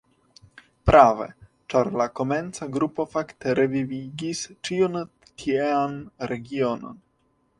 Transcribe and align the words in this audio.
Prave, 0.89 1.25
ĉar 1.73 1.89
la 2.01 2.07
komenca 2.19 2.69
grupo 2.77 3.05
fakte 3.11 3.55
revivigis 3.59 4.41
ĉiun 4.69 4.97
tiean 5.43 5.95
regionon. 6.33 6.99